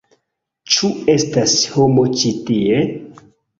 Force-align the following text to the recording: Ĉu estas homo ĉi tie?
Ĉu 0.75 0.89
estas 1.17 1.53
homo 1.75 2.09
ĉi 2.17 2.35
tie? 2.51 2.83